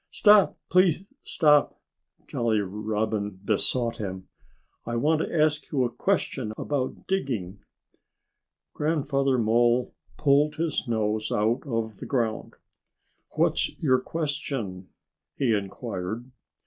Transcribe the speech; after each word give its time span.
"Stop! 0.09 0.57
Please 0.71 1.13
stop!" 1.21 1.79
Jolly 2.27 2.59
Robin 2.59 3.39
besought 3.45 3.97
him. 3.97 4.29
"I 4.83 4.95
want 4.95 5.21
to 5.21 5.31
ask 5.31 5.71
you 5.71 5.83
a 5.83 5.91
question 5.93 6.53
about 6.57 7.05
digging." 7.07 7.59
Grandfather 8.73 9.37
Mole 9.37 9.93
pulled 10.17 10.55
his 10.55 10.87
nose 10.87 11.31
out 11.31 11.61
of 11.67 11.97
the 11.97 12.07
ground. 12.07 12.55
"What's 13.35 13.77
your 13.79 13.99
question?" 13.99 14.89
he 15.35 15.53
inquired. 15.53 16.31